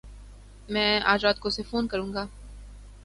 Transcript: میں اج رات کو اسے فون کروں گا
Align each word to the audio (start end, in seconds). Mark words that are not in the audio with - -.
میں 0.69 0.99
اج 1.03 1.25
رات 1.25 1.39
کو 1.39 1.47
اسے 1.47 1.63
فون 1.63 1.87
کروں 1.87 2.13
گا 2.13 2.25